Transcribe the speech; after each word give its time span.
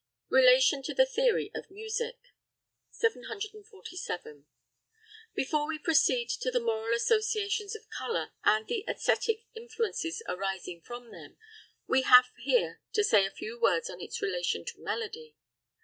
RELATION 0.29 0.81
TO 0.81 0.95
THE 0.95 1.05
THEORY 1.05 1.51
OF 1.53 1.69
MUSIC. 1.69 2.17
747. 2.89 4.47
Before 5.35 5.67
we 5.67 5.77
proceed 5.77 6.27
to 6.41 6.49
the 6.49 6.59
moral 6.59 6.91
associations 6.95 7.75
of 7.75 7.87
colour, 7.91 8.31
and 8.43 8.65
the 8.67 8.83
æsthetic 8.89 9.43
influences 9.53 10.23
arising 10.27 10.81
from 10.81 11.11
them, 11.11 11.37
we 11.85 12.01
have 12.01 12.25
here 12.39 12.81
to 12.93 13.03
say 13.03 13.27
a 13.27 13.29
few 13.29 13.59
words 13.59 13.91
on 13.91 14.01
its 14.01 14.23
relation 14.23 14.65
to 14.65 14.79
melody. 14.81 15.35